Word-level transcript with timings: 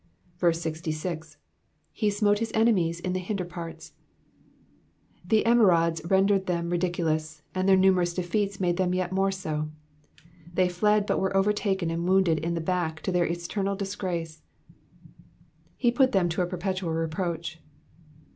66. 0.51 1.37
JK? 1.95 2.11
smote 2.11 2.39
his 2.39 2.51
enemies 2.55 2.99
in 2.99 3.13
the 3.13 3.19
hinder 3.19 3.45
parts, 3.45 3.93
The 5.23 5.43
emerods 5.45 6.01
rendered 6.09 6.47
them 6.47 6.71
ridiculous, 6.71 7.43
and 7.53 7.69
their 7.69 7.77
numerous 7.77 8.15
defeats 8.15 8.59
made 8.59 8.77
them 8.77 8.95
yet 8.95 9.11
more 9.11 9.31
so. 9.31 9.69
They 10.55 10.69
fled 10.69 11.05
but 11.05 11.19
were 11.19 11.37
overtaken 11.37 11.91
and 11.91 12.09
wounded 12.09 12.39
in 12.39 12.55
the 12.55 12.61
back 12.61 13.01
to 13.01 13.11
their 13.11 13.25
eternal 13.25 13.75
disgrace. 13.75 14.41
''Be 15.79 15.93
put 15.93 16.13
them 16.13 16.29
to 16.29 16.41
a 16.41 16.47
perpetual 16.47 16.93
reproach. 16.93 17.59